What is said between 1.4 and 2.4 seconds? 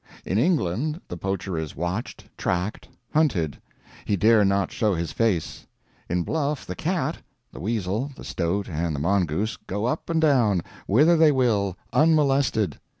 is watched,